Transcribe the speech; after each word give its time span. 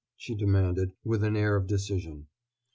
she 0.17 0.33
demanded, 0.33 0.93
with 1.03 1.23
an 1.23 1.37
air 1.37 1.55
of 1.55 1.67
decision. 1.67 2.25